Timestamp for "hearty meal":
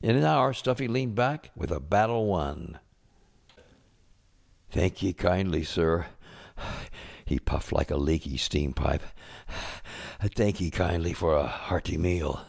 11.46-12.42